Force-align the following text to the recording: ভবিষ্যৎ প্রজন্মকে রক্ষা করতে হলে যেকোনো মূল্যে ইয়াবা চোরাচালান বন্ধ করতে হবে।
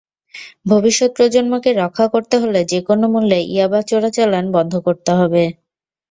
ভবিষ্যৎ 0.65 1.09
প্রজন্মকে 1.15 1.71
রক্ষা 1.75 2.05
করতে 2.13 2.35
হলে 2.37 2.59
যেকোনো 2.71 3.05
মূল্যে 3.07 3.39
ইয়াবা 3.45 3.79
চোরাচালান 3.89 4.45
বন্ধ 4.55 4.73
করতে 4.87 5.11
হবে। 5.19 5.43